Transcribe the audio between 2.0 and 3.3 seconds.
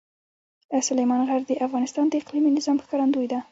د اقلیمي نظام ښکارندوی